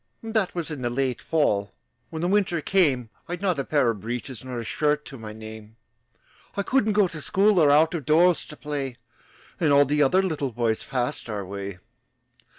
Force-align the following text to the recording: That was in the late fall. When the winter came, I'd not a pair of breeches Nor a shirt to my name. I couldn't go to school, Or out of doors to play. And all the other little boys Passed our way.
That 0.23 0.55
was 0.55 0.71
in 0.71 0.81
the 0.81 0.89
late 0.89 1.21
fall. 1.21 1.73
When 2.09 2.23
the 2.23 2.27
winter 2.27 2.59
came, 2.59 3.11
I'd 3.27 3.39
not 3.43 3.59
a 3.59 3.63
pair 3.63 3.91
of 3.91 4.01
breeches 4.01 4.43
Nor 4.43 4.57
a 4.57 4.63
shirt 4.63 5.05
to 5.05 5.17
my 5.19 5.31
name. 5.31 5.75
I 6.57 6.63
couldn't 6.63 6.93
go 6.93 7.07
to 7.07 7.21
school, 7.21 7.59
Or 7.59 7.69
out 7.69 7.93
of 7.93 8.03
doors 8.07 8.43
to 8.47 8.57
play. 8.57 8.95
And 9.59 9.71
all 9.71 9.85
the 9.85 10.01
other 10.01 10.23
little 10.23 10.51
boys 10.53 10.83
Passed 10.83 11.29
our 11.29 11.45
way. 11.45 11.77